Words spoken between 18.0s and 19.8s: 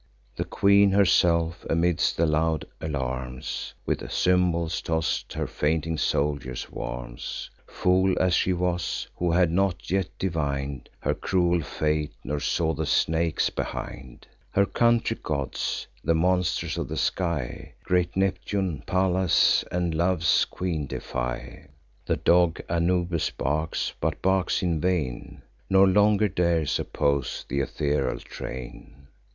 Neptune, Pallas,